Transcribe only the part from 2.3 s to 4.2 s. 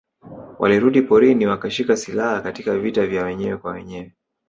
Katika vita vya wenyewe kwa wenyewe